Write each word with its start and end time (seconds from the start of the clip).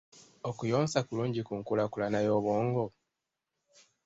Okuyonsa 0.49 0.99
kulungi 1.07 1.41
ku 1.47 1.53
nkulaakulana 1.59 2.19
y'obwongo? 2.25 2.85